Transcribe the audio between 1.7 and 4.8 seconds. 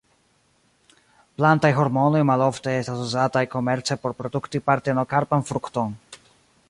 hormonoj malofte estas uzataj komerce por produkti